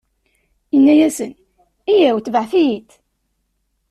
Inna-asen: 0.75 1.33
Yyaw, 1.95 2.17
tebɛet-iyi-d! 2.21 2.89